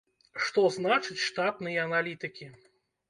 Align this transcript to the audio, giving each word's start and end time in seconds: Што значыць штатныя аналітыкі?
Што 0.45 0.63
значыць 0.77 1.19
штатныя 1.27 1.85
аналітыкі? 1.91 2.53